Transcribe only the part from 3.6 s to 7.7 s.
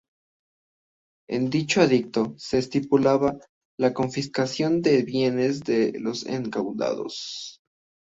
la confiscación de bienes de los encausados.